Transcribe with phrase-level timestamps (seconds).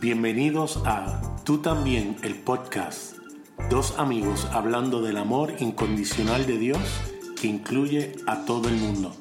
[0.00, 3.18] Bienvenidos a Tú también, el podcast.
[3.68, 6.78] Dos amigos hablando del amor incondicional de Dios
[7.38, 9.14] que incluye a todo el mundo.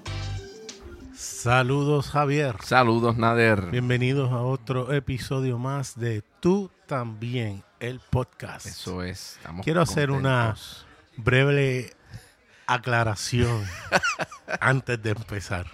[1.13, 2.55] Saludos Javier.
[2.63, 3.71] Saludos Nader.
[3.71, 8.65] Bienvenidos a otro episodio más de Tú también, el podcast.
[8.65, 9.37] Eso es.
[9.63, 10.55] Quiero hacer una
[11.17, 11.91] breve
[12.67, 13.65] aclaración
[14.61, 15.65] antes de empezar.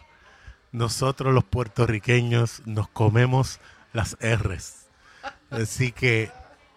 [0.72, 3.60] Nosotros los puertorriqueños nos comemos
[3.94, 4.85] las R's.
[5.50, 6.32] Así que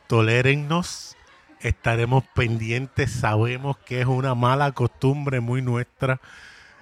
[0.06, 1.16] tolérennos,
[1.60, 6.20] estaremos pendientes, sabemos que es una mala costumbre muy nuestra.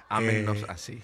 [0.09, 1.01] Amenos eh, así.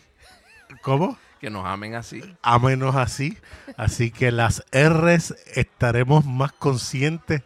[0.82, 1.18] ¿Cómo?
[1.40, 2.22] Que nos amen así.
[2.42, 3.38] Amenos así.
[3.78, 7.42] Así que las R's estaremos más conscientes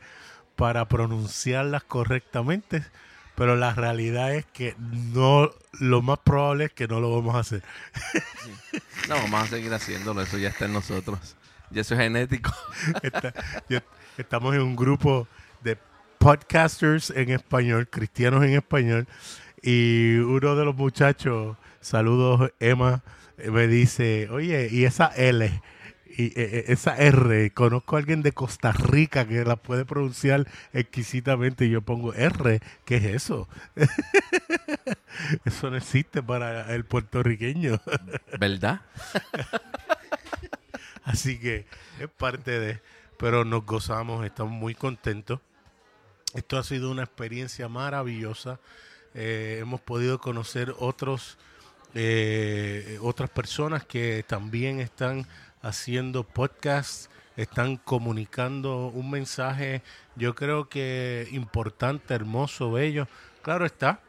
[0.55, 2.83] para pronunciarlas correctamente
[3.37, 7.39] pero la realidad es que no lo más probable es que no lo vamos a
[7.39, 7.63] hacer.
[9.07, 11.35] No, vamos a seguir haciéndolo, eso ya está en nosotros.
[11.71, 12.51] Y eso es genético.
[14.17, 15.27] estamos en un grupo
[15.61, 15.77] de
[16.17, 19.07] podcasters en español, cristianos en español,
[19.61, 23.03] y uno de los muchachos, saludos Emma,
[23.37, 25.61] me dice, oye, ¿y esa L?
[26.17, 30.47] y e, e, esa R, conozco a alguien de Costa Rica que la puede pronunciar
[30.73, 33.47] exquisitamente y yo pongo R, ¿qué es eso?
[35.45, 37.79] eso no existe para el puertorriqueño.
[38.39, 38.81] ¿Verdad?
[41.07, 41.65] Así que
[42.01, 42.81] es parte de,
[43.17, 45.39] pero nos gozamos, estamos muy contentos.
[46.33, 48.59] Esto ha sido una experiencia maravillosa.
[49.13, 51.37] Eh, hemos podido conocer otros,
[51.93, 55.25] eh, otras personas que también están
[55.61, 59.83] haciendo podcasts, están comunicando un mensaje,
[60.17, 63.07] yo creo que importante, hermoso, bello.
[63.43, 64.01] Claro está,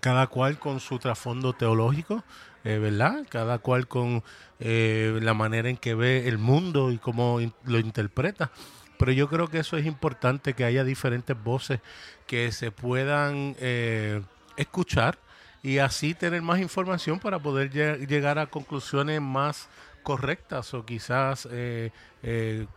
[0.00, 2.24] cada cual con su trasfondo teológico,
[2.64, 3.26] eh, ¿verdad?
[3.28, 4.22] Cada cual con
[4.58, 8.50] eh, la manera en que ve el mundo y cómo lo interpreta.
[8.98, 11.80] Pero yo creo que eso es importante, que haya diferentes voces
[12.26, 14.20] que se puedan eh,
[14.56, 15.18] escuchar
[15.62, 19.68] y así tener más información para poder llegar a conclusiones más
[20.02, 21.48] correctas o quizás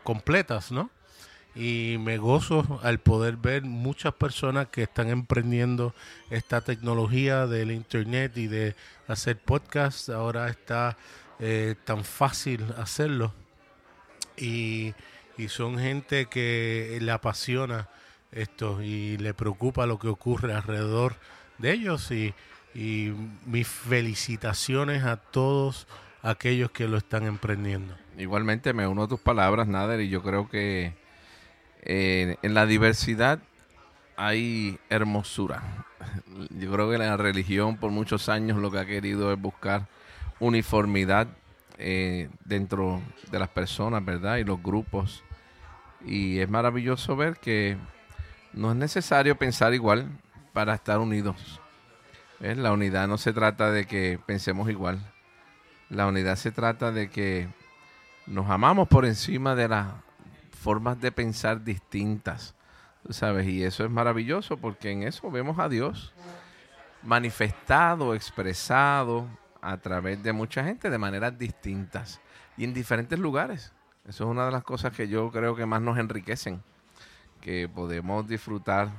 [0.04, 0.90] completas, ¿no?
[1.56, 5.94] Y me gozo al poder ver muchas personas que están emprendiendo
[6.32, 8.76] esta tecnología del Internet y de
[9.08, 10.10] hacer podcasts.
[10.10, 10.98] Ahora está
[11.40, 13.34] eh, tan fácil hacerlo.
[14.38, 14.94] Y,
[15.38, 17.90] y son gente que le apasiona
[18.32, 21.16] esto y le preocupa lo que ocurre alrededor
[21.58, 22.12] de ellos.
[22.12, 22.34] Y,
[22.74, 23.14] y
[23.46, 25.88] mis felicitaciones a todos
[26.22, 27.96] aquellos que lo están emprendiendo.
[28.18, 30.96] Igualmente me uno a tus palabras, Nader, y yo creo que
[31.82, 33.40] eh, en la diversidad
[34.16, 35.86] hay hermosura.
[36.50, 39.88] Yo creo que la religión por muchos años lo que ha querido es buscar
[40.40, 41.28] uniformidad
[41.78, 44.38] eh, dentro de las personas, ¿verdad?
[44.38, 45.24] Y los grupos.
[46.06, 47.78] Y es maravilloso ver que
[48.54, 50.08] no es necesario pensar igual
[50.54, 51.60] para estar unidos.
[52.40, 55.00] La unidad no se trata de que pensemos igual,
[55.90, 57.48] la unidad se trata de que
[58.28, 59.88] nos amamos por encima de las
[60.62, 62.54] formas de pensar distintas,
[63.10, 63.48] ¿sabes?
[63.48, 66.14] Y eso es maravilloso porque en eso vemos a Dios
[67.04, 69.28] manifestado, expresado
[69.62, 72.20] a través de mucha gente de maneras distintas
[72.58, 73.74] y en diferentes lugares.
[74.08, 76.62] Eso es una de las cosas que yo creo que más nos enriquecen,
[77.42, 78.90] que podemos disfrutar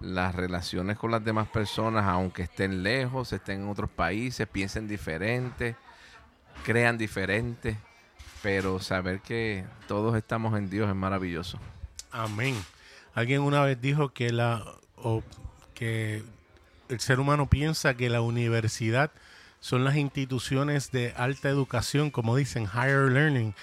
[0.00, 5.76] las relaciones con las demás personas, aunque estén lejos, estén en otros países, piensen diferente,
[6.64, 7.78] crean diferente,
[8.42, 11.58] pero saber que todos estamos en Dios es maravilloso.
[12.10, 12.56] Amén.
[13.14, 14.64] Alguien una vez dijo que la
[15.74, 16.22] que
[16.88, 19.10] el ser humano piensa que la universidad
[19.60, 23.54] son las instituciones de alta educación, como dicen, higher learning,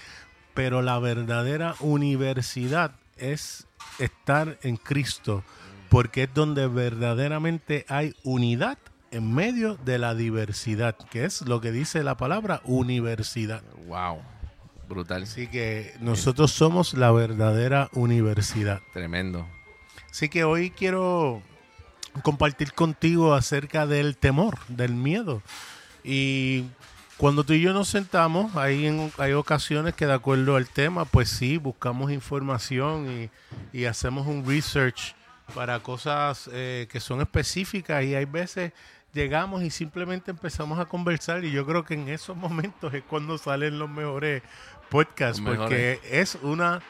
[0.54, 3.68] pero la verdadera universidad es
[4.00, 5.44] estar en Cristo,
[5.90, 8.78] porque es donde verdaderamente hay unidad
[9.12, 13.62] en medio de la diversidad, que es lo que dice la palabra universidad.
[13.88, 14.22] Wow,
[14.90, 15.24] brutal.
[15.24, 18.82] Así que nosotros somos la verdadera universidad.
[18.92, 19.48] Tremendo.
[20.12, 21.42] Así que hoy quiero
[22.24, 25.42] compartir contigo acerca del temor, del miedo.
[26.04, 26.66] Y
[27.18, 31.30] cuando tú y yo nos sentamos, hay, hay ocasiones que de acuerdo al tema, pues
[31.30, 33.30] sí, buscamos información
[33.74, 35.16] y, y hacemos un research
[35.54, 38.72] para cosas eh, que son específicas y hay veces
[39.14, 43.38] llegamos y simplemente empezamos a conversar y yo creo que en esos momentos es cuando
[43.38, 44.44] salen los mejores
[44.90, 46.82] podcasts porque es una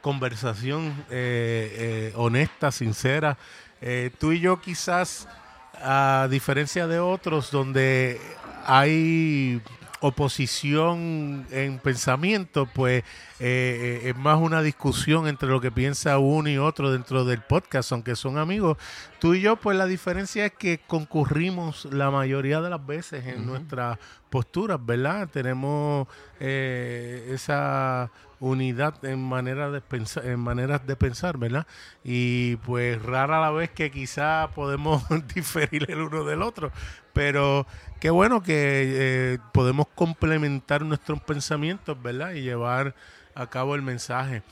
[0.00, 3.38] conversación eh, eh, honesta, sincera.
[3.80, 5.28] Eh, tú y yo quizás,
[5.74, 8.20] a diferencia de otros, donde
[8.66, 9.62] hay
[10.02, 13.04] oposición en pensamiento, pues
[13.38, 17.92] eh, es más una discusión entre lo que piensa uno y otro dentro del podcast,
[17.92, 18.76] aunque son amigos.
[19.22, 23.46] Tú y yo, pues la diferencia es que concurrimos la mayoría de las veces en
[23.46, 23.96] nuestras
[24.30, 25.28] posturas, ¿verdad?
[25.28, 26.08] Tenemos
[26.40, 28.10] eh, esa
[28.40, 31.68] unidad en manera de pensar, en maneras de pensar, ¿verdad?
[32.02, 35.04] Y pues rara la vez que quizá podemos
[35.36, 36.72] diferir el uno del otro,
[37.12, 37.64] pero
[38.00, 42.32] qué bueno que eh, podemos complementar nuestros pensamientos, ¿verdad?
[42.32, 42.96] Y llevar
[43.36, 44.42] a cabo el mensaje.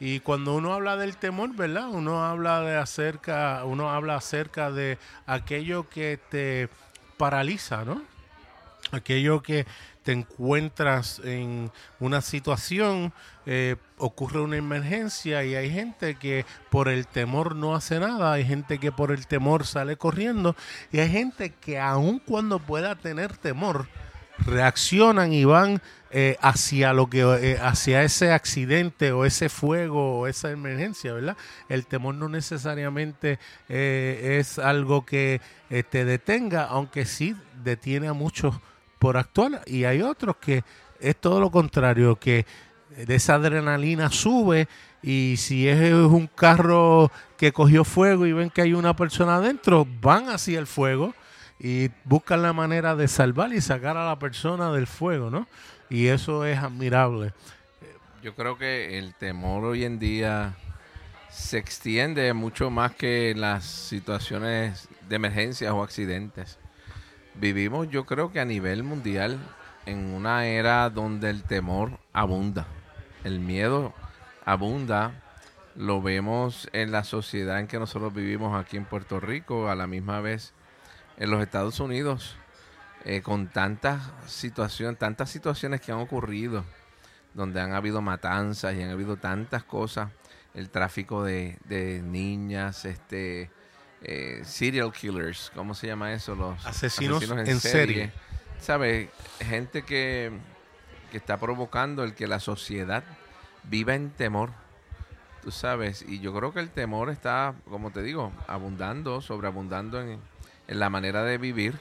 [0.00, 1.88] Y cuando uno habla del temor, ¿verdad?
[1.90, 6.70] Uno habla de acerca, uno habla acerca de aquello que te
[7.18, 8.02] paraliza, ¿no?
[8.92, 9.66] Aquello que
[10.02, 11.70] te encuentras en
[12.00, 13.12] una situación,
[13.44, 18.44] eh, ocurre una emergencia y hay gente que por el temor no hace nada, hay
[18.46, 20.56] gente que por el temor sale corriendo
[20.90, 23.86] y hay gente que aun cuando pueda tener temor,
[24.46, 30.26] reaccionan y van eh, hacia lo que eh, hacia ese accidente o ese fuego o
[30.26, 31.36] esa emergencia, ¿verdad?
[31.68, 33.38] El temor no necesariamente
[33.68, 38.56] es algo que te detenga, aunque sí detiene a muchos
[38.98, 40.64] por actuar y hay otros que
[40.98, 42.44] es todo lo contrario, que
[42.96, 44.68] de esa adrenalina sube
[45.02, 49.86] y si es un carro que cogió fuego y ven que hay una persona adentro,
[50.00, 51.14] van hacia el fuego
[51.60, 55.46] y buscan la manera de salvar y sacar a la persona del fuego, ¿no?
[55.88, 57.32] Y eso es admirable.
[58.22, 60.54] Yo creo que el temor hoy en día
[61.30, 66.58] se extiende mucho más que las situaciones de emergencias o accidentes
[67.34, 69.38] vivimos yo creo que a nivel mundial
[69.86, 72.66] en una era donde el temor abunda,
[73.24, 73.94] el miedo
[74.44, 75.12] abunda,
[75.74, 79.86] lo vemos en la sociedad en que nosotros vivimos aquí en Puerto Rico, a la
[79.86, 80.52] misma vez
[81.20, 82.34] en los Estados Unidos,
[83.04, 86.64] eh, con tantas situaciones, tantas situaciones que han ocurrido,
[87.34, 90.10] donde han habido matanzas y han habido tantas cosas,
[90.54, 93.50] el tráfico de, de niñas, este
[94.02, 96.34] eh, serial killers, ¿cómo se llama eso?
[96.34, 98.12] Los asesinos, en, serie.
[98.58, 99.10] ¿Sabes?
[99.40, 100.32] Gente que,
[101.10, 103.04] que está provocando el que la sociedad
[103.64, 104.50] viva en temor.
[105.42, 110.08] Tú sabes, y yo creo que el temor está, como te digo, abundando, sobreabundando en,
[110.10, 110.20] en
[110.78, 111.78] la manera de vivir.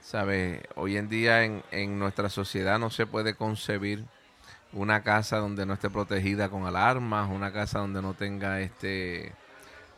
[0.00, 0.62] ¿Sabes?
[0.76, 4.04] Hoy en día en, en nuestra sociedad no se puede concebir
[4.72, 9.32] una casa donde no esté protegida con alarmas, una casa donde no tenga este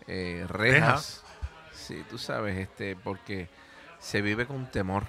[0.06, 1.22] eh, rejas.
[1.72, 3.48] Sí, tú sabes, este, porque
[3.98, 5.04] se vive con temor.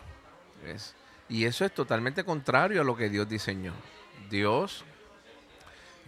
[1.30, 3.74] Y eso es totalmente contrario a lo que Dios diseñó.
[4.30, 4.84] Dios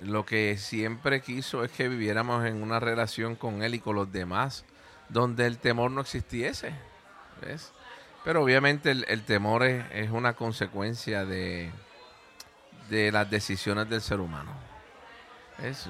[0.01, 4.11] lo que siempre quiso es que viviéramos en una relación con Él y con los
[4.11, 4.65] demás,
[5.09, 6.73] donde el temor no existiese.
[8.23, 11.71] Pero obviamente el, temor es, una consecuencia de,
[12.89, 14.51] de las decisiones del ser humano.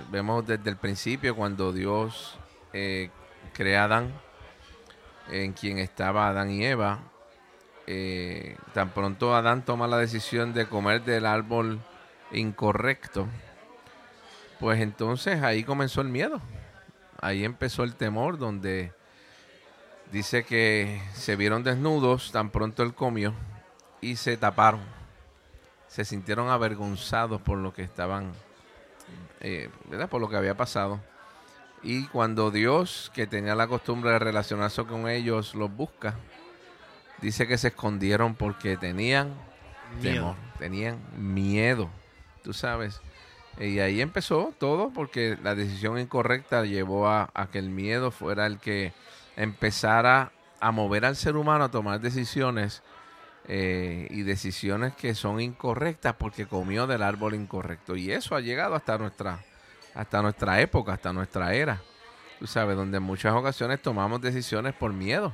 [0.10, 2.38] Vemos desde el principio cuando Dios
[2.74, 3.10] eh,
[3.54, 4.12] crea a Adán
[5.30, 7.00] en quien estaba Adán y Eva.
[7.88, 11.80] Eh, tan pronto Adán toma la decisión de comer del árbol
[12.32, 13.28] incorrecto,
[14.60, 16.42] pues entonces ahí comenzó el miedo.
[17.20, 18.94] Ahí empezó el temor, donde
[20.12, 23.34] dice que se vieron desnudos tan pronto él comió
[24.02, 24.82] y se taparon.
[25.88, 28.32] Se sintieron avergonzados por lo que estaban,
[29.42, 30.10] eh, ¿verdad?
[30.10, 31.02] Por lo que había pasado.
[31.84, 36.16] Y cuando Dios, que tenía la costumbre de relacionarse con ellos, los busca,
[37.22, 39.34] dice que se escondieron porque tenían
[40.02, 41.90] temor, tenían miedo,
[42.44, 43.02] tú sabes.
[43.60, 48.60] Y ahí empezó todo porque la decisión incorrecta llevó a, que el miedo fuera el
[48.60, 48.94] que
[49.42, 52.84] empezara a mover al ser humano a tomar decisiones
[53.48, 57.96] eh, y decisiones que son incorrectas porque comió del árbol incorrecto.
[57.96, 59.40] Y eso ha llegado hasta nuestra
[59.96, 61.82] hasta nuestra época, hasta nuestra era.
[62.40, 65.34] Tú sabes, donde en muchas ocasiones tomamos decisiones por miedo.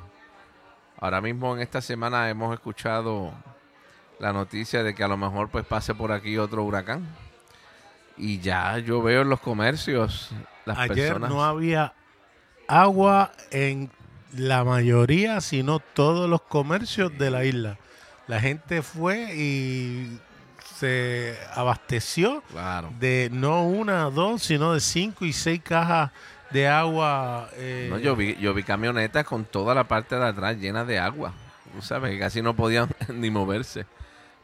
[0.99, 3.33] Ahora mismo en esta semana hemos escuchado
[4.19, 7.05] la noticia de que a lo mejor pues pase por aquí otro huracán.
[8.17, 10.31] Y ya yo veo en los comercios
[10.65, 11.93] las Ayer no había
[12.67, 13.91] agua en
[14.35, 17.77] la mayoría, sino todos los comercios de la isla.
[18.27, 20.19] La gente fue y
[20.77, 22.43] se abasteció
[22.99, 26.11] de no una, dos, sino de cinco y seis cajas
[26.51, 27.49] de agua.
[27.55, 30.99] Eh, no, yo vi, yo vi camionetas con toda la parte de atrás llena de
[30.99, 31.33] agua.
[31.73, 33.85] Tú sabes, que casi no podían ni moverse.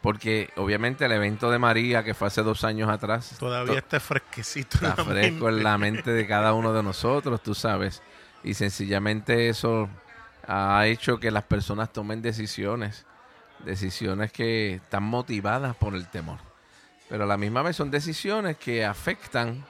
[0.02, 3.38] Porque obviamente el evento de María, que fue hace dos años atrás.
[3.40, 4.76] Todavía está fresquecito.
[4.86, 8.02] Está fresco en la mente de cada uno de nosotros, tú sabes.
[8.44, 9.90] Y sencillamente eso
[10.48, 13.06] ha hecho que las personas tomen decisiones
[13.64, 16.40] decisiones que están motivadas por el temor.
[17.10, 19.66] Pero a la misma vez son decisiones que afectan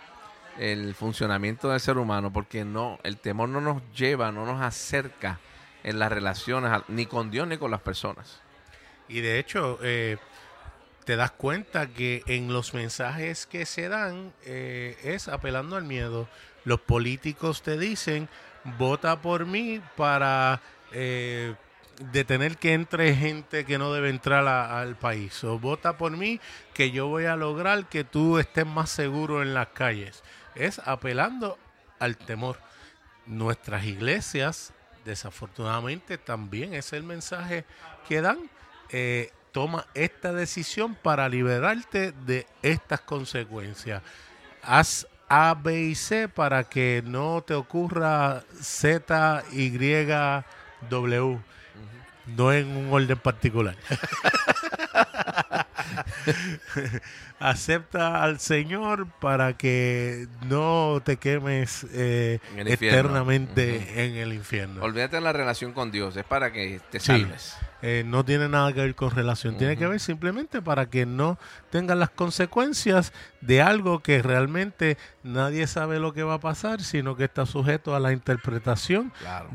[0.60, 5.39] el funcionamiento del ser humano porque no el temor no nos lleva, no nos acerca
[5.84, 8.39] en las relaciones ni con Dios ni con las personas.
[9.08, 10.18] Y de hecho, eh,
[11.06, 16.30] te das cuenta que en los mensajes que se dan eh, es apelando al miedo.
[16.63, 18.30] Los políticos te dicen,
[18.77, 21.55] vota por mí para eh,
[22.12, 25.43] detener que entre gente que no debe entrar al país.
[25.43, 26.39] O vota por mí
[26.74, 30.24] que yo voy a lograr que tú estés más seguro en las calles.
[30.55, 31.58] Es apelando
[32.00, 32.58] al temor.
[33.25, 34.74] Nuestras iglesias,
[35.05, 37.65] desafortunadamente, también es el mensaje
[38.08, 38.50] que dan.
[38.89, 44.01] Eh, toma esta decisión para liberarte de estas consecuencias.
[44.62, 49.70] Haz A, B y C para que no te ocurra Z, Y,
[50.89, 51.39] W.
[52.25, 53.75] No en un orden particular.
[57.40, 64.82] Acepta al Señor para que no te quemes eh, eternamente en el infierno.
[64.82, 67.58] Olvídate de la relación con Dios, es para que te salves.
[67.82, 71.38] Eh, no tiene nada que ver con relación, tiene que ver simplemente para que no
[71.70, 77.18] tengan las consecuencias de algo que realmente nadie sabe lo que va a pasar, sino
[77.18, 79.12] que está sujeto a la interpretación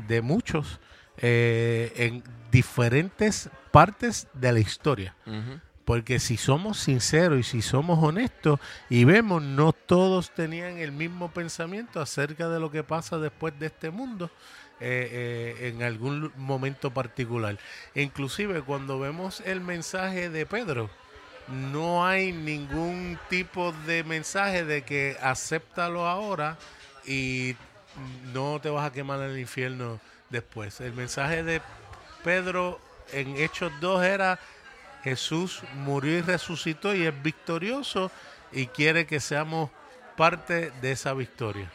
[0.07, 0.79] de muchos
[1.17, 5.15] eh, en diferentes partes de la historia.
[5.89, 8.59] Porque si somos sinceros y si somos honestos
[8.91, 13.65] y vemos, no todos tenían el mismo pensamiento acerca de lo que pasa después de
[13.65, 14.29] este mundo.
[14.79, 17.57] Eh, eh, en algún momento particular.
[17.95, 20.91] inclusive cuando vemos el mensaje de Pedro,
[21.47, 26.59] no hay ningún tipo de mensaje de que acéptalo ahora
[27.03, 27.55] y
[28.31, 30.81] no te vas a quemar en el infierno después.
[30.81, 31.63] El mensaje de
[32.23, 32.79] Pedro
[33.11, 34.39] en Hechos 2 era
[35.03, 38.11] Jesús murió y resucitó y es victorioso
[38.51, 39.69] y quiere que seamos
[40.17, 41.71] parte de esa victoria.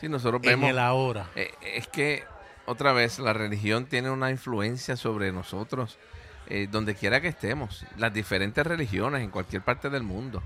[0.00, 0.64] Sí, nosotros vemos.
[0.64, 1.30] En el ahora.
[1.34, 2.24] Eh, es que
[2.66, 5.98] otra vez, la religión tiene una influencia sobre nosotros,
[6.48, 10.42] eh, donde quiera que estemos, las diferentes religiones en cualquier parte del mundo.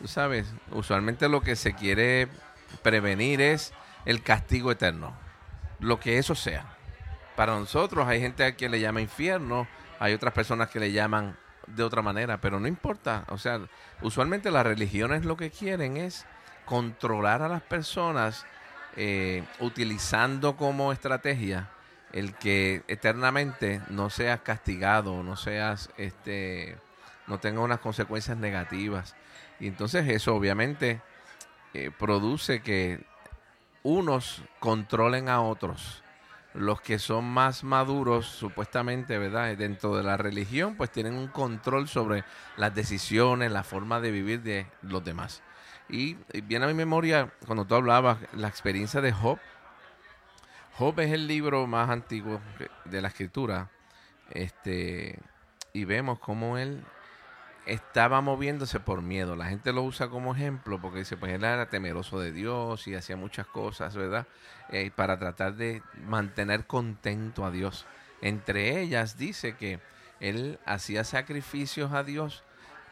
[0.00, 2.26] Tú sabes, usualmente lo que se quiere
[2.82, 3.72] prevenir es
[4.04, 5.16] el castigo eterno,
[5.78, 6.76] lo que eso sea.
[7.36, 9.68] Para nosotros hay gente a quien le llama infierno,
[10.00, 11.36] hay otras personas que le llaman
[11.66, 13.24] de otra manera, pero no importa.
[13.28, 13.60] O sea,
[14.02, 16.26] usualmente las religiones lo que quieren es
[16.64, 18.46] controlar a las personas
[18.96, 21.70] eh, utilizando como estrategia
[22.12, 26.76] el que eternamente no seas castigado, no seas, este,
[27.26, 29.14] no tenga unas consecuencias negativas.
[29.60, 31.00] Y entonces eso obviamente
[31.72, 33.04] eh, produce que
[33.82, 36.02] unos controlen a otros.
[36.54, 39.56] Los que son más maduros, supuestamente, ¿verdad?
[39.56, 42.24] Dentro de la religión, pues tienen un control sobre
[42.56, 45.42] las decisiones, la forma de vivir de los demás.
[45.88, 49.38] Y viene a mi memoria, cuando tú hablabas, la experiencia de Job.
[50.76, 52.40] Job es el libro más antiguo
[52.84, 53.70] de la escritura.
[54.30, 55.18] Este,
[55.72, 56.84] y vemos cómo él
[57.70, 59.36] estaba moviéndose por miedo.
[59.36, 62.96] La gente lo usa como ejemplo porque dice, pues él era temeroso de Dios y
[62.96, 64.26] hacía muchas cosas, ¿verdad?
[64.70, 67.86] Eh, para tratar de mantener contento a Dios.
[68.22, 69.80] Entre ellas dice que
[70.18, 72.42] él hacía sacrificios a Dios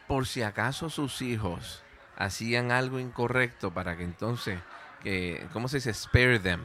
[0.07, 1.83] por si acaso sus hijos
[2.15, 4.59] hacían algo incorrecto para que entonces,
[5.03, 5.93] que, ¿cómo se dice?
[5.93, 6.61] Spare them.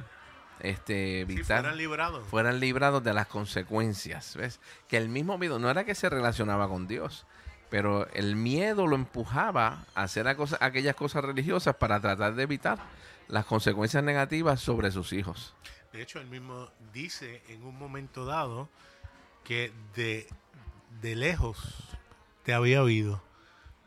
[0.61, 2.29] Este, evitar, fueran librados.
[2.29, 4.37] Fueran librados de las consecuencias.
[4.37, 4.61] ¿Ves?
[4.89, 7.27] Que el mismo miedo no era que se relacionaba con Dios,
[7.75, 12.79] pero el miedo lo empujaba a hacer aquellas cosas religiosas para tratar de evitar
[13.27, 15.57] las consecuencias negativas sobre sus hijos.
[15.93, 18.69] De hecho, él mismo dice en un momento dado
[19.43, 20.29] que de,
[21.01, 21.59] de lejos
[22.45, 23.21] te había oído,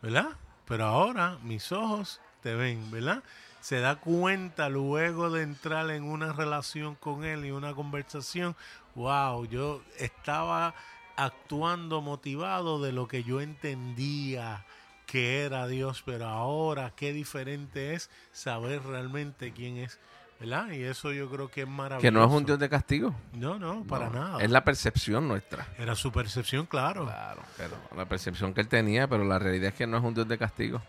[0.01, 0.36] ¿verdad?
[0.65, 3.24] pero ahora mis ojos te ven, ¿verdad?
[3.62, 8.53] Se da cuenta luego de entrar en una relación con él y una conversación,
[8.96, 10.75] wow, yo estaba
[11.18, 14.66] actuando motivado de lo que yo entendía
[15.06, 20.00] que era Dios, pero ahora qué diferente es saber realmente quién es.
[20.40, 20.70] ¿verdad?
[20.70, 22.02] Y eso yo creo que es maravilloso.
[22.02, 23.16] Que no es un Dios de castigo.
[23.34, 24.40] No, no, para nada.
[24.40, 25.68] Es la percepción nuestra.
[25.78, 27.06] Era su percepción, claro.
[27.06, 30.14] Claro, pero la percepción que él tenía, pero la realidad es que no es un
[30.14, 30.82] Dios de castigo.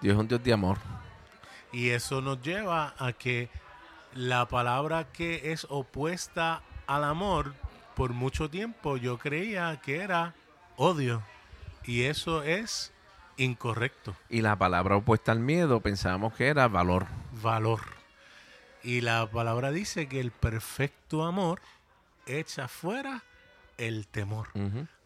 [0.00, 0.78] Dios es un Dios de amor.
[1.72, 3.50] Y eso nos lleva a que
[4.14, 7.54] la palabra que es opuesta al amor,
[8.00, 10.34] por mucho tiempo yo creía que era
[10.78, 11.22] odio.
[11.84, 12.94] Y eso es
[13.36, 14.16] incorrecto.
[14.30, 17.04] Y la palabra opuesta al miedo pensábamos que era valor.
[17.42, 17.80] Valor.
[18.82, 21.60] Y la palabra dice que el perfecto amor
[22.24, 23.22] echa fuera
[23.76, 24.48] el temor.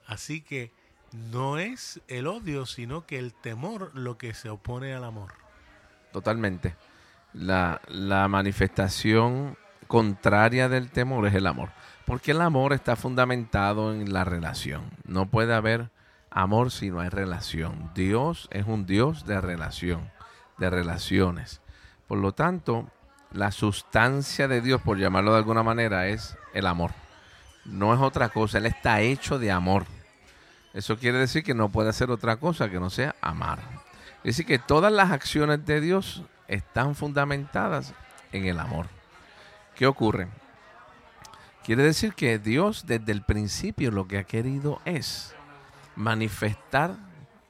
[0.07, 0.71] Así que
[1.11, 5.33] no es el odio, sino que el temor lo que se opone al amor.
[6.13, 6.77] Totalmente.
[7.33, 9.59] La, la manifestación
[9.89, 11.71] contraria del temor es el amor.
[12.05, 14.83] Porque el amor está fundamentado en la relación.
[15.07, 15.91] No puede haber
[16.31, 17.91] amor si no hay relación.
[17.95, 20.11] Dios es un Dios de relación,
[20.59, 21.61] de relaciones.
[22.07, 22.91] Por lo tanto,
[23.33, 26.91] la sustancia de Dios, por llamarlo de alguna manera, es el amor.
[27.65, 29.87] No es otra cosa, Él está hecho de amor.
[30.75, 33.61] Eso quiere decir que no puede hacer otra cosa que no sea amar.
[34.19, 37.95] Es decir, que todas las acciones de Dios están fundamentadas
[38.33, 38.87] en el amor.
[39.75, 40.29] ¿Qué ocurre?
[41.65, 45.35] Quiere decir que Dios desde el principio lo que ha querido es
[45.97, 46.95] manifestar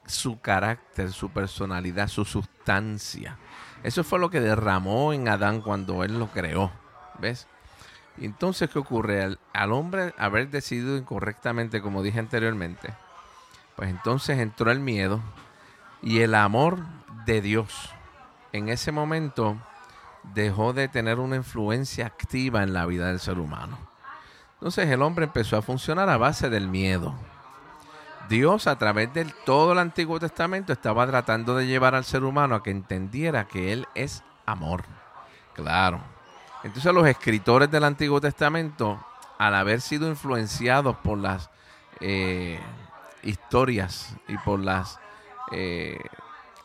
[0.07, 3.37] su carácter, su personalidad, su sustancia.
[3.83, 6.71] Eso fue lo que derramó en Adán cuando él lo creó.
[7.19, 7.47] ¿Ves?
[8.17, 9.21] entonces, ¿qué ocurre?
[9.21, 12.93] Al, al, hombre haber decidido incorrectamente, como dije anteriormente,
[13.75, 15.19] pues entonces entró el miedo
[16.01, 16.79] y el amor
[17.25, 17.89] de Dios.
[18.53, 19.57] En ese momento
[20.33, 23.94] dejó de tener una influencia activa en la vida del ser humano.
[24.65, 27.13] Entonces el hombre empezó a funcionar a base del miedo.
[28.29, 32.55] Dios a través de todo el Antiguo Testamento estaba tratando de llevar al ser humano
[32.55, 34.83] a que entendiera que Él es amor.
[35.53, 36.01] Claro.
[36.63, 39.05] Entonces los escritores del Antiguo Testamento,
[39.37, 41.51] al haber sido influenciados por las
[41.99, 42.59] eh,
[43.21, 44.99] historias y por las
[45.51, 45.99] eh,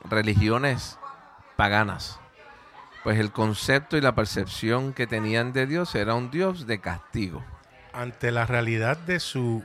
[0.08, 0.98] religiones
[1.54, 2.18] paganas,
[3.04, 7.44] pues el concepto y la percepción que tenían de Dios era un Dios de castigo.
[7.92, 9.64] Ante la realidad de su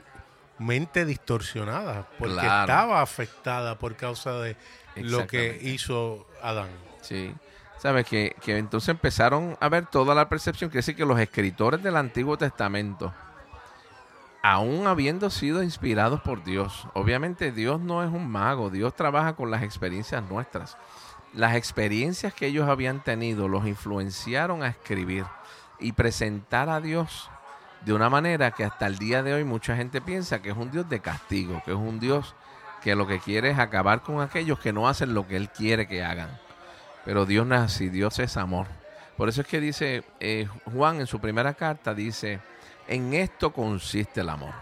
[0.58, 4.56] mente distorsionada, porque estaba afectada por causa de
[4.96, 6.70] lo que hizo Adán.
[7.02, 7.34] Sí.
[7.78, 8.08] ¿Sabes?
[8.08, 10.70] Que, que entonces empezaron a ver toda la percepción.
[10.70, 13.14] Quiere decir que los escritores del Antiguo Testamento,
[14.42, 19.52] aún habiendo sido inspirados por Dios, obviamente Dios no es un mago, Dios trabaja con
[19.52, 20.78] las experiencias nuestras.
[21.34, 25.26] Las experiencias que ellos habían tenido los influenciaron a escribir
[25.80, 27.30] y presentar a Dios
[27.86, 30.72] de una manera que hasta el día de hoy mucha gente piensa que es un
[30.72, 32.36] Dios de castigo, que es un Dios
[32.82, 35.88] que lo que quiere es acabar con aquellos que no hacen lo que Él quiere
[35.88, 36.30] que hagan.
[37.06, 38.68] Pero Dios no es así, Dios es amor.
[39.18, 42.40] Por eso es que dice eh, Juan en su primera carta, dice,
[42.88, 44.54] en esto consiste el amor.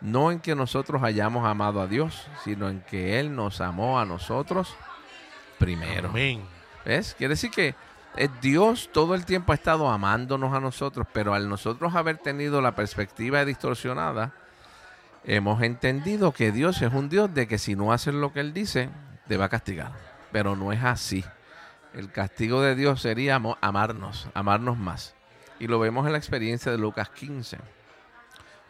[0.00, 4.04] No en que nosotros hayamos amado a Dios, sino en que Él nos amó a
[4.04, 4.74] nosotros
[5.58, 6.10] primero.
[6.10, 6.42] Amén.
[6.84, 7.14] ¿Ves?
[7.16, 7.74] Quiere decir que
[8.40, 12.74] Dios todo el tiempo ha estado amándonos a nosotros, pero al nosotros haber tenido la
[12.74, 14.32] perspectiva distorsionada,
[15.24, 18.52] hemos entendido que Dios es un Dios de que si no haces lo que Él
[18.52, 18.90] dice,
[19.28, 19.92] te va a castigar.
[20.30, 21.24] Pero no es así.
[21.94, 25.14] El castigo de Dios sería amarnos, amarnos más.
[25.58, 27.58] Y lo vemos en la experiencia de Lucas 15.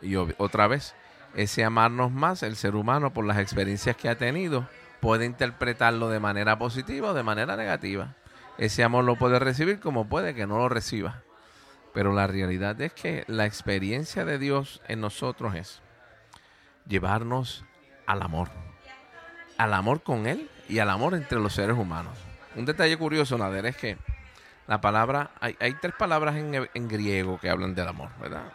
[0.02, 0.94] Y otra vez,
[1.34, 4.68] ese amarnos más, el ser humano por las experiencias que ha tenido,
[5.00, 8.14] puede interpretarlo de manera positiva o de manera negativa.
[8.58, 11.22] Ese amor lo puede recibir como puede que no lo reciba.
[11.92, 15.82] Pero la realidad es que la experiencia de Dios en nosotros es
[16.86, 17.64] llevarnos
[18.06, 18.48] al amor.
[19.58, 22.16] Al amor con Él y al amor entre los seres humanos.
[22.56, 23.98] Un detalle curioso, Nader, es que
[24.66, 28.52] la palabra, hay, hay tres palabras en, griego que hablan del amor, ¿verdad?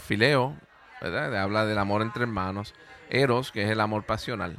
[0.00, 0.54] Fileo,
[1.00, 1.36] ¿verdad?
[1.36, 2.74] Habla del amor entre hermanos.
[3.10, 4.56] Eros, que es el amor pasional.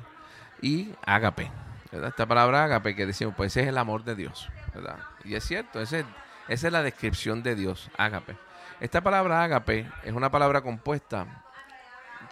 [0.62, 1.52] Y ágape,
[1.92, 5.00] esta palabra ágape que decimos, pues ese es el amor de Dios, ¿verdad?
[5.24, 6.06] Y es cierto, ese,
[6.48, 8.38] esa es la descripción de Dios, ágape.
[8.80, 11.26] Esta palabra ágape es una palabra compuesta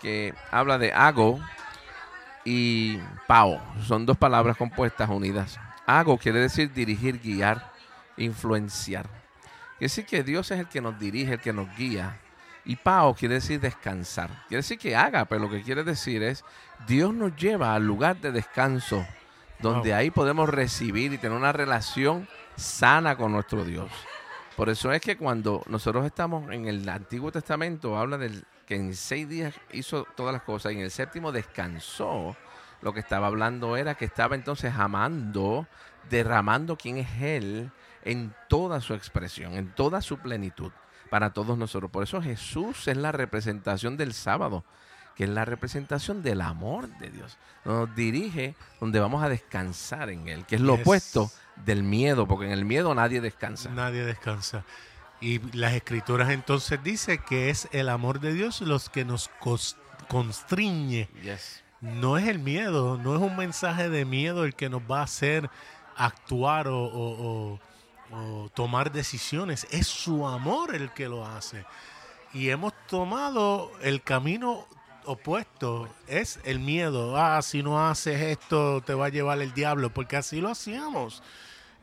[0.02, 1.40] que habla de ago
[2.44, 3.62] y pao.
[3.82, 5.60] Son dos palabras compuestas unidas.
[5.88, 7.72] Ago quiere decir dirigir, guiar,
[8.18, 9.08] influenciar.
[9.78, 12.20] Quiere decir que Dios es el que nos dirige, el que nos guía.
[12.64, 14.30] Y pao quiere decir descansar.
[14.48, 16.44] Quiere decir que ágape lo que quiere decir es
[16.88, 19.06] Dios nos lleva al lugar de descanso
[19.60, 23.90] donde ahí podemos recibir y tener una relación sana con nuestro Dios.
[24.56, 28.96] Por eso es que cuando nosotros estamos en el Antiguo Testamento, habla del que en
[28.96, 32.36] seis días hizo todas las cosas y en el séptimo descansó.
[32.82, 35.68] Lo que estaba hablando era que estaba entonces amando,
[36.10, 37.72] derramando quién es Él
[38.04, 40.72] en toda su expresión, en toda su plenitud
[41.10, 41.92] para todos nosotros.
[41.92, 44.64] Por eso Jesús es la representación del sábado
[45.16, 47.38] que es la representación del amor de Dios.
[47.64, 51.32] Nos dirige donde vamos a descansar en Él, que es lo opuesto
[51.66, 53.70] del miedo, porque en el miedo nadie descansa.
[53.70, 54.66] Nadie descansa.
[55.22, 59.32] Y las escrituras entonces dice que es el amor de Dios los que nos
[60.10, 61.10] constriñe.
[61.80, 65.04] No es el miedo, no es un mensaje de miedo el que nos va a
[65.04, 65.50] hacer
[65.96, 67.60] actuar o
[68.54, 69.66] tomar decisiones.
[69.72, 71.66] Es su amor el que lo hace.
[72.34, 74.68] Y hemos tomado el camino
[75.06, 77.18] opuesto es el miedo.
[77.18, 81.24] Ah, si no haces esto te va a llevar el diablo, porque así lo hacíamos.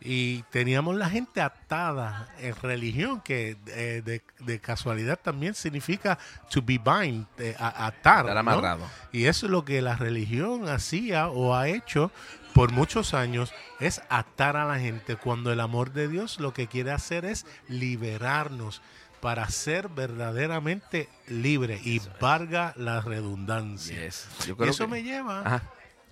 [0.05, 6.19] Y teníamos la gente atada en religión, que eh, de, de, casualidad también significa
[6.51, 8.27] to be bind, eh, atar.
[8.27, 8.85] Estar amarrado.
[9.13, 12.11] Y eso es lo que la religión hacía o ha hecho
[12.53, 16.67] por muchos años, es atar a la gente, cuando el amor de Dios lo que
[16.67, 18.83] quiere hacer es liberarnos
[19.23, 24.05] para ser verdaderamente libre y valga la redundancia.
[24.05, 25.63] eso me lleva,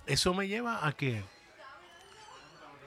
[0.05, 1.21] eso me lleva a que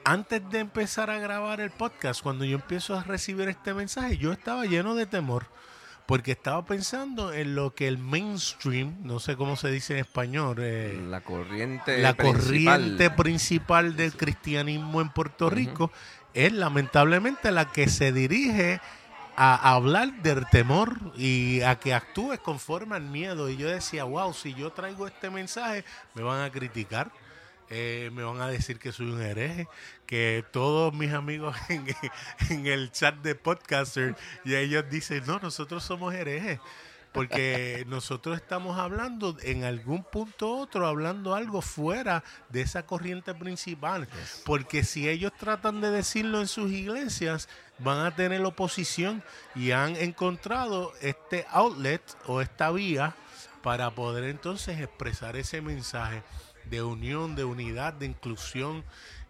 [0.03, 4.31] antes de empezar a grabar el podcast, cuando yo empiezo a recibir este mensaje, yo
[4.31, 5.45] estaba lleno de temor.
[6.07, 10.57] Porque estaba pensando en lo que el mainstream, no sé cómo se dice en español,
[10.59, 12.81] eh, la corriente la principal.
[12.81, 15.91] corriente principal del cristianismo en Puerto Rico
[16.35, 18.81] es lamentablemente la que se dirige
[19.35, 23.49] a hablar del temor y a que actúes conforme al miedo.
[23.49, 27.11] Y yo decía, wow, si yo traigo este mensaje, me van a criticar
[27.69, 29.67] eh, me van a decir que soy un hereje,
[30.05, 31.55] que todos mis amigos
[32.49, 36.59] en, el chat de podcaster y ellos dicen, no, nosotros somos herejes,
[37.15, 43.33] porque nosotros estamos hablando en algún punto u otro, hablando algo fuera de esa corriente
[43.33, 44.09] principal,
[44.43, 47.47] porque si ellos tratan de decirlo en sus iglesias,
[47.79, 49.23] van a tener oposición
[49.55, 53.15] y han encontrado este outlet o esta vía
[53.63, 56.21] para poder entonces expresar ese mensaje
[56.65, 58.83] de unión, de unidad, de inclusión.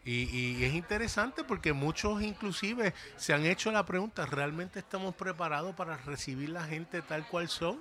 [0.05, 5.97] Y, es interesante porque muchos inclusive se han hecho la pregunta, ¿realmente estamos preparados para
[5.97, 7.79] recibir la gente tal cual son?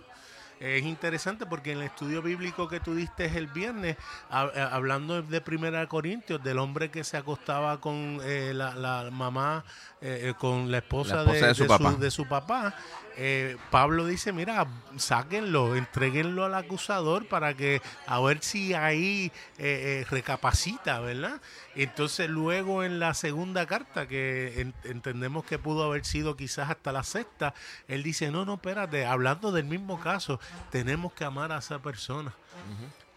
[0.58, 3.96] Es interesante porque en el estudio bíblico que tú diste el viernes,
[4.30, 9.64] eh, hablando de Primera Corintios, del hombre que se acostaba con eh, la, mamá,
[10.06, 11.64] eh, con la esposa, de, su
[11.98, 12.74] de, su papá,
[13.16, 20.02] eh, Pablo dice, mira, sáquenlo, entreguenlo al acusador para que a ver si ahí eh,
[20.02, 21.40] eh, recapacita, ¿verdad?
[21.76, 27.04] Entonces luego en la segunda carta, que entendemos que pudo haber sido quizás hasta la
[27.04, 27.54] sexta,
[27.86, 30.40] él dice, no, no, espérate, hablando del mismo caso,
[30.70, 32.34] tenemos que amar a esa persona.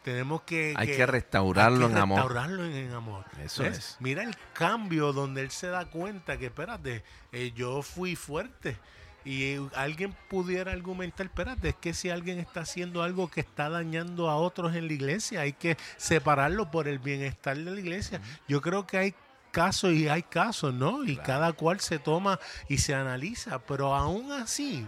[0.07, 2.19] Tenemos que, hay que, restaurarlo en amor.
[2.19, 3.25] Restaurarlo en, amor.
[3.43, 3.97] Eso es.
[3.99, 7.03] Mira el cambio donde él se da cuenta que, espérate,
[7.55, 8.77] yo fui fuerte
[9.25, 14.29] y alguien pudiera argumentar, espérate, es que si alguien está haciendo algo que está dañando
[14.29, 18.21] a otros en la iglesia, hay que separarlo por el bienestar de la iglesia.
[18.47, 19.15] Yo creo que hay
[19.51, 21.03] casos y hay casos, ¿no?
[21.03, 22.39] Y cada cual se toma
[22.69, 24.87] y se analiza, pero aún así,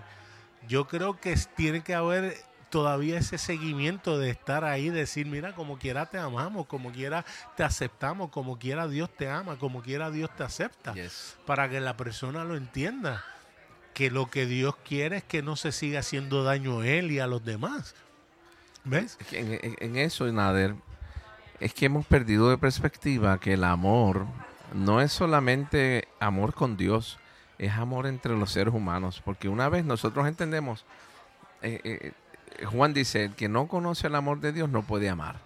[0.69, 2.38] yo creo que tiene que haber
[2.69, 7.63] todavía ese seguimiento de estar ahí, decir, mira, como quiera te amamos, como quiera te
[7.63, 10.93] aceptamos, como quiera Dios te ama, como quiera Dios te acepta,
[11.45, 13.23] para que la persona lo entienda
[13.99, 17.19] que lo que Dios quiere es que no se siga haciendo daño a él y
[17.19, 17.95] a los demás.
[18.86, 19.17] ¿Ves?
[19.34, 20.73] En, eso, Nader,
[21.60, 24.25] es que hemos perdido de perspectiva que el amor
[24.73, 27.19] no es solamente amor con Dios,
[27.58, 29.21] es amor entre los seres humanos.
[29.23, 30.86] Porque una vez nosotros entendemos,
[31.62, 32.13] eh, eh,
[32.65, 35.39] Juan dice, el que no conoce el amor de Dios no puede amar.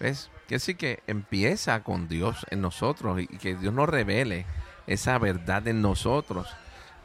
[0.00, 0.30] ¿Ves?
[0.46, 4.46] Que así que empieza con Dios en nosotros y que Dios nos revele
[4.86, 6.48] esa verdad en nosotros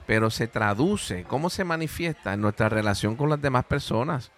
[0.06, 4.32] pero se traduce, cómo se manifiesta en nuestra relación con las demás personas,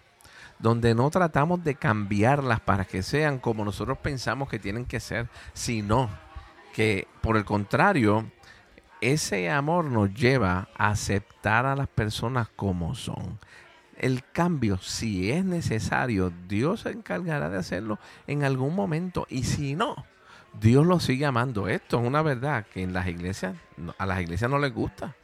[0.58, 5.28] donde no tratamos de cambiarlas para que sean como nosotros pensamos que tienen que ser,
[5.52, 6.08] sino
[6.72, 8.30] que por el contrario,
[9.00, 13.38] ese amor nos lleva a aceptar a las personas como son.
[13.98, 19.74] El cambio, si es necesario, Dios se encargará de hacerlo en algún momento y si
[19.74, 20.04] no,
[20.60, 21.68] Dios lo sigue amando.
[21.68, 23.56] Esto es una verdad que en las iglesias,
[23.98, 25.14] a las iglesias no les gusta.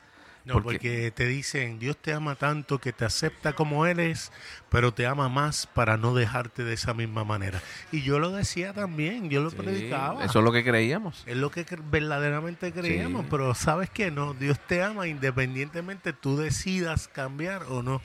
[0.44, 4.32] No, porque, te dicen, Dios te ama tanto que te acepta como eres,
[4.70, 7.62] pero te ama más para no dejarte de esa misma manera.
[7.92, 10.24] Y yo lo decía también, yo lo predicaba.
[10.24, 11.22] Eso es lo que creíamos.
[11.26, 17.06] Es lo que verdaderamente creíamos, pero sabes que no, Dios te ama independientemente tú decidas
[17.06, 18.00] cambiar o no.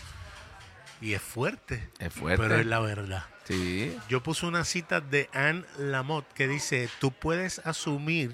[1.02, 1.90] Y es fuerte.
[2.00, 2.44] Es fuerte.
[2.44, 3.24] Pero es la verdad.
[3.46, 3.96] Sí.
[4.10, 8.34] Yo puse una cita de Anne Lamotte que dice, tú puedes asumir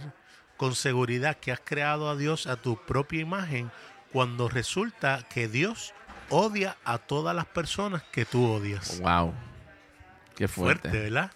[0.58, 3.72] con seguridad que has creado a Dios a tu propia imagen
[4.12, 5.94] cuando resulta que Dios
[6.30, 9.00] odia a todas las personas que tú odias.
[9.02, 9.34] Wow.
[10.36, 10.90] Qué fuerte.
[10.90, 11.32] ¿verdad?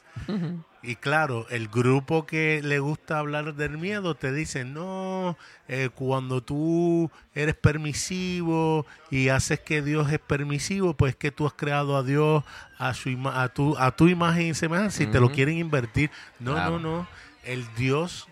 [0.88, 6.42] Y claro, el grupo que le gusta hablar del miedo te dice, no, eh, cuando
[6.42, 12.04] tú eres permisivo y haces que Dios es permisivo, pues que tú has creado a
[12.04, 12.46] Dios
[12.78, 16.10] a, su a, tu, a tu imagen y semejanza y te lo quieren invertir.
[16.40, 17.06] No, no, no.
[17.44, 18.30] El Dios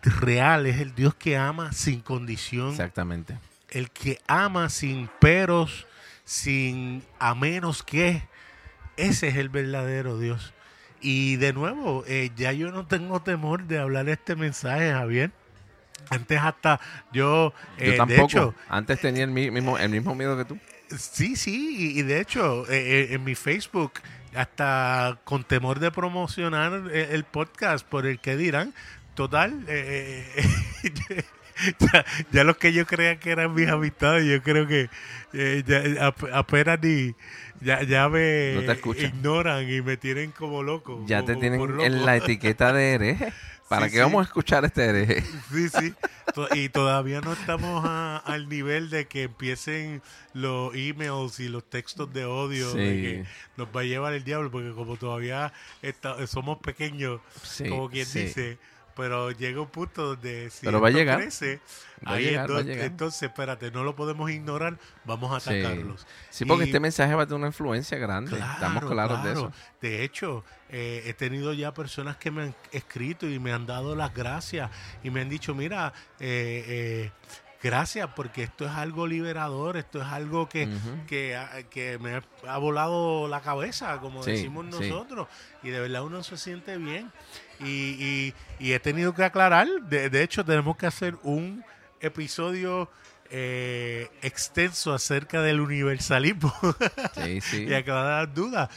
[0.00, 2.70] real, es el Dios que ama sin condición.
[2.70, 3.36] Exactamente.
[3.68, 5.86] El que ama sin peros,
[6.24, 8.26] sin a menos que.
[8.96, 10.54] Ese es el verdadero Dios.
[11.00, 15.30] Y de nuevo, eh, ya yo no tengo temor de hablar este mensaje, Javier.
[16.10, 16.80] Antes hasta
[17.12, 18.16] yo, yo eh, tampoco.
[18.20, 20.58] de hecho, Antes tenía el mi- mismo, el mismo miedo que tú.
[20.96, 23.92] Sí, sí, y, de hecho, eh, eh, en mi Facebook,
[24.34, 28.72] hasta con temor de promocionar el podcast por el que dirán,
[29.14, 30.26] total, eh,
[31.92, 34.88] ya, ya los que yo creía que eran mis amistades, yo creo que
[35.34, 37.14] eh, ya ap- apenas ni,
[37.60, 39.06] ya, ya me No te escuchan.
[39.06, 41.02] ignoran y me tienen como loco.
[41.06, 43.32] Ya te tienen en la etiqueta de hereje.
[43.68, 44.02] ¿Para Sí, qué sí.
[44.02, 45.22] vamos a escuchar este hereje?
[45.52, 45.94] Sí, sí.
[46.54, 50.00] Y todavía no estamos a- al nivel de que empiecen
[50.32, 53.02] los emails y los textos de odio de Sí.
[53.02, 53.24] que
[53.58, 57.20] nos va a llevar el diablo, porque como todavía está- somos pequeños,
[57.68, 58.56] como quien dice,
[58.98, 61.20] pero llega un punto donde si Pero va a esto llegar.
[61.20, 61.60] crece,
[62.06, 62.86] Va a ahí llegar, es va a donde- llegar.
[62.88, 66.06] entonces, espérate, no lo podemos ignorar, vamos a atacarlos.
[66.30, 68.36] Sí, porque Y- este mensaje va a tener una influencia grande.
[68.36, 69.52] Estamos claros de eso.
[69.80, 73.94] De hecho, eh, he tenido ya personas que me han escrito y me han dado
[73.96, 74.70] las gracias
[75.02, 77.10] y me han dicho, mira, eh, eh,
[77.62, 80.68] gracias porque esto es algo liberador, esto es algo que,
[81.06, 84.88] que, ha- que me ha, volado la cabeza, como Sí, decimos sí.
[84.88, 85.26] nosotros,
[85.62, 87.10] y de verdad uno se siente bien.
[87.60, 91.64] Y, y- y he tenido que aclarar, de, de hecho tenemos que hacer un
[92.00, 92.88] episodio
[93.30, 96.54] eh, extenso acerca del universalismo.
[97.42, 98.68] Sí, y aclarar dudas.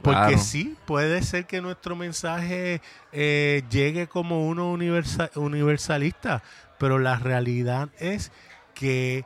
[0.00, 0.38] Porque Claro.
[0.38, 6.42] sí, puede ser que nuestro mensaje eh, llegue como uno universa- universalista,
[6.78, 8.32] pero la realidad es
[8.74, 9.24] que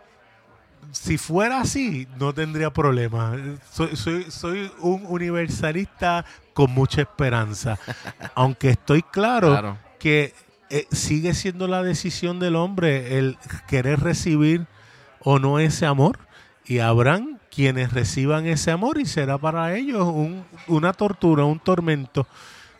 [0.90, 3.34] si fuera así, no tendría problema.
[3.70, 7.78] Soy, soy, soy un universalista con mucha esperanza,
[8.34, 9.78] aunque estoy claro, Claro.
[9.98, 10.34] que
[10.70, 13.38] eh, sigue siendo la decisión del hombre el
[13.68, 14.66] querer recibir
[15.20, 16.18] o no ese amor.
[16.64, 22.26] Y habrán quienes reciban ese amor y será para ellos un- una tortura, un tormento.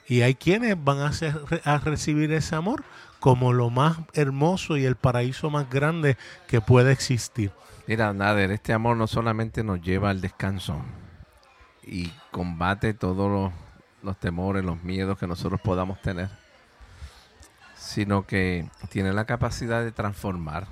[0.08, 2.82] Y hay quienes van a, ser- a recibir ese amor
[3.22, 6.16] como lo más hermoso y el paraíso más grande
[6.48, 7.52] que puede existir.
[7.86, 10.82] Mira, Nader, este amor no solamente nos lleva al descanso
[11.84, 13.52] y combate todos
[14.02, 16.30] los, temores, los miedos que nosotros podamos tener,
[17.76, 20.66] sino que tiene la capacidad de transformar,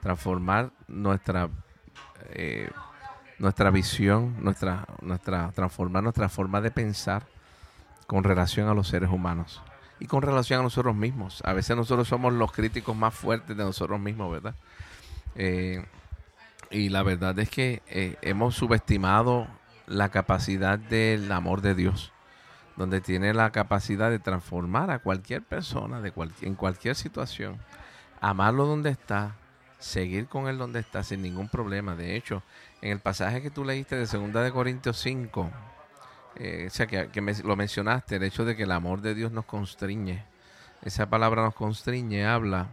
[0.00, 1.50] transformar nuestra
[2.30, 2.70] eh,
[3.38, 7.26] nuestra visión, nuestra, nuestra, transformar nuestra forma de pensar
[8.06, 9.60] con relación a los seres humanos
[10.00, 11.42] y con relación a nosotros mismos.
[11.44, 14.54] A veces nosotros somos los críticos más fuertes de nosotros mismos, ¿verdad?
[15.34, 15.84] Eh,
[16.70, 19.46] y la verdad es que eh, hemos subestimado
[19.86, 22.12] la capacidad del amor de Dios,
[22.76, 27.58] donde tiene la capacidad de transformar a cualquier persona de cual- en cualquier situación,
[28.20, 29.34] amarlo donde está,
[29.78, 31.94] seguir con él donde está sin ningún problema.
[31.96, 32.42] De hecho,
[32.82, 35.50] en el pasaje que tú leíste de 2 de Corintios 5,
[36.38, 37.08] eh, o sea, que,
[37.44, 40.24] lo mencionaste, el hecho de que el amor de Dios nos constriñe.
[40.82, 42.68] Esa palabra nos constriñe, habla,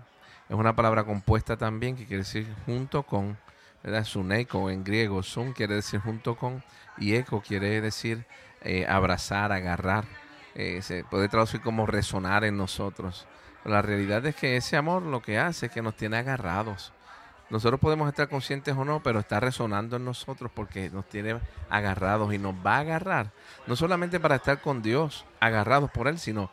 [0.48, 3.38] es una palabra compuesta también que quiere decir junto con,
[3.84, 4.04] ¿verdad?
[4.04, 6.64] Suneiko en griego, sun quiere decir junto con,
[6.98, 8.26] y eco quiere decir
[8.62, 10.06] eh, abrazar, agarrar.
[10.54, 13.28] Eh, se puede traducir como resonar en nosotros.
[13.66, 16.94] La realidad es que ese amor lo que hace es que nos tiene agarrados.
[17.50, 22.34] Nosotros podemos estar conscientes o no, pero está resonando en nosotros porque nos tiene agarrados
[22.34, 23.32] y nos va a agarrar.
[23.68, 26.50] No solamente para estar con Dios, agarrados por Él, sino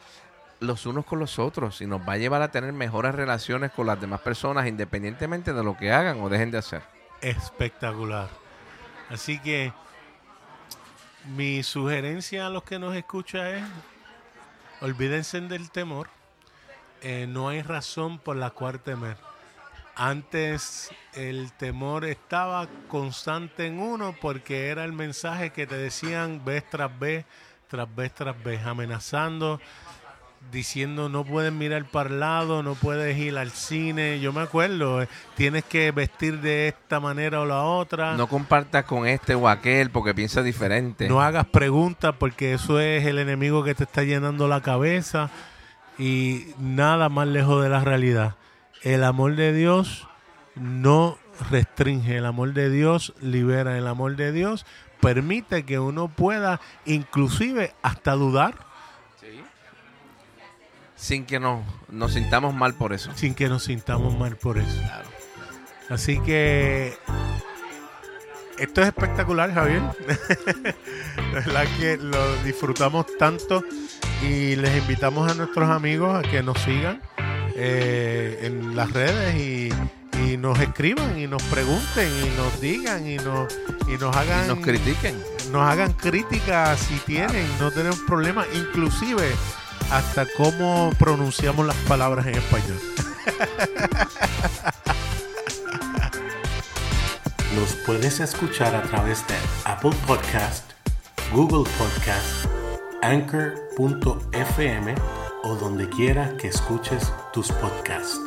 [0.61, 3.87] los unos con los otros y nos va a llevar a tener mejores relaciones con
[3.87, 6.83] las demás personas independientemente de lo que hagan o dejen de hacer.
[7.21, 8.29] espectacular.
[9.09, 9.73] Así que
[11.37, 13.65] mi sugerencia a los que nos escuchan es,
[14.81, 16.09] olvídense del temor.
[17.01, 19.17] Eh, no hay razón por la cual temer.
[20.05, 26.65] Antes el temor estaba constante en uno porque era el mensaje que te decían vez
[26.69, 27.25] tras vez,
[27.69, 29.61] tras vez tras vez, amenazando,
[30.51, 34.19] diciendo no puedes mirar para el lado, no puedes ir al cine.
[34.19, 38.17] Yo me acuerdo, eh, tienes que vestir de esta manera o la otra.
[38.17, 41.09] No compartas con este o aquel porque piensa diferente.
[41.09, 45.31] No hagas preguntas porque eso es el enemigo que te está llenando la cabeza
[45.97, 48.35] y nada más lejos de la realidad.
[48.83, 50.09] El amor de Dios
[50.55, 51.19] no
[51.51, 54.67] restringe, el amor de Dios libera, el amor de Dios
[55.01, 58.55] permite que uno pueda inclusive hasta dudar
[60.95, 63.11] Sin que nos, nos sintamos mal por eso.
[63.17, 64.81] sin que nos sintamos mal por eso.
[65.89, 66.97] Así que
[68.59, 69.83] esto es espectacular, Javier.
[71.33, 73.65] La verdad que lo disfrutamos tanto
[74.23, 77.03] y les invitamos a nuestros amigos a que nos sigan
[77.55, 79.71] eh, en las redes y,
[80.27, 83.53] y nos escriban y nos pregunten y nos digan y nos,
[83.89, 85.21] y nos hagan Y nos critiquen.
[85.51, 89.31] nos hagan críticas si tienen, no tenemos problema, inclusive
[89.91, 92.79] hasta cómo pronunciamos las palabras en español.
[97.55, 99.35] Nos puedes escuchar a través de
[99.65, 100.71] Apple Podcast,
[101.33, 102.47] Google Podcast,
[103.03, 104.95] Anchor.fm
[105.43, 108.21] o donde quiera que escuches tus podcasts.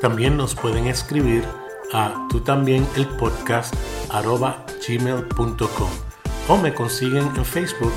[0.00, 1.44] También nos pueden escribir
[1.92, 3.74] a tú también el podcast
[4.10, 5.90] arroba gmail.com
[6.48, 7.92] o me consiguen en Facebook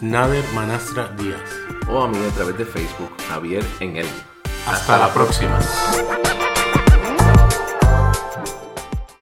[0.00, 1.40] Nader Manastra Díaz.
[1.88, 4.06] O a mí a través de Facebook, Javier en él.
[4.66, 5.58] Hasta, la próxima.